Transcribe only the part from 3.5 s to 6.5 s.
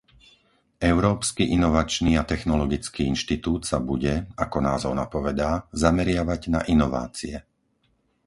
sa bude, ako názov napovedá, zameriavať